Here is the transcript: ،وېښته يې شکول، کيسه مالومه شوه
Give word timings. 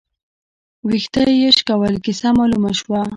،وېښته 0.87 1.21
يې 1.41 1.49
شکول، 1.57 1.93
کيسه 2.05 2.29
مالومه 2.37 2.71
شوه 2.79 3.01